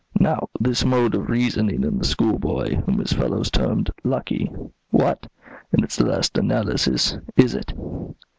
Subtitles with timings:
[0.19, 4.49] Now this mode of reasoning in the schoolboy, whom his fellows termed 'lucky,'
[4.89, 5.27] what,
[5.71, 7.71] in its last analysis, is it?"